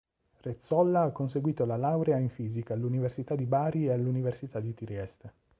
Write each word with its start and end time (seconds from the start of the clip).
Rezzolla 0.41 1.03
ha 1.03 1.11
conseguito 1.11 1.63
la 1.63 1.77
laurea 1.77 2.17
in 2.17 2.29
fisica 2.29 2.73
all'Università 2.73 3.35
di 3.35 3.45
Bari 3.45 3.85
e 3.85 3.91
all'Università 3.91 4.59
di 4.59 4.73
Trieste. 4.73 5.33